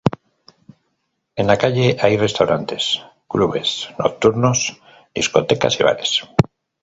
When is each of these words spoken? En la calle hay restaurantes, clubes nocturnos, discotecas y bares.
En 1.35 1.45
la 1.45 1.57
calle 1.59 1.95
hay 2.01 2.17
restaurantes, 2.17 3.03
clubes 3.29 3.87
nocturnos, 3.99 4.81
discotecas 5.13 5.79
y 5.79 5.83
bares. 5.83 6.27